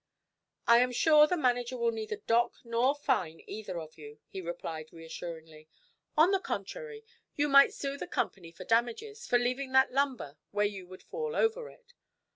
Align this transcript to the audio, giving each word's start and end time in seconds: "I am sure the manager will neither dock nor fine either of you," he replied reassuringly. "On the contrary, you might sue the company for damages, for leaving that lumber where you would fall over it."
"I 0.65 0.79
am 0.79 0.91
sure 0.91 1.27
the 1.27 1.37
manager 1.37 1.77
will 1.77 1.91
neither 1.91 2.15
dock 2.15 2.55
nor 2.63 2.95
fine 2.95 3.43
either 3.45 3.79
of 3.79 3.99
you," 3.99 4.17
he 4.25 4.41
replied 4.41 4.91
reassuringly. 4.91 5.69
"On 6.17 6.31
the 6.31 6.39
contrary, 6.39 7.05
you 7.35 7.47
might 7.47 7.71
sue 7.71 7.97
the 7.97 8.07
company 8.07 8.51
for 8.51 8.63
damages, 8.63 9.27
for 9.27 9.37
leaving 9.37 9.73
that 9.73 9.93
lumber 9.93 10.37
where 10.49 10.65
you 10.65 10.87
would 10.87 11.03
fall 11.03 11.35
over 11.35 11.69
it." 11.69 11.93